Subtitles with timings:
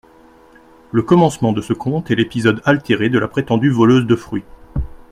[0.91, 4.45] Le commencement de ce conte est l'épisode altéré de la prétendue voleuse de fruits.